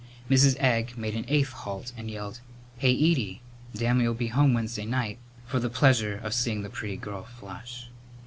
[0.31, 0.55] Mrs.
[0.59, 2.39] Egg made an eighth halt and yelled,
[2.79, 3.41] "Hey, Edie,
[3.75, 7.87] Dammy'll be home Wednesday night," for the pleasure of seeing the pretty girl flush.